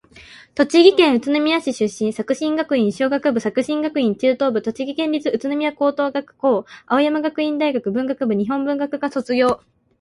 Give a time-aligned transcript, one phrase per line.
[0.55, 2.11] 栃木県宇都宮市出身。
[2.11, 9.61] 作新学院小学部、作新学院中等部、栃木県立宇都宮高等学校、青山学院大学文学部日本文学科卒業。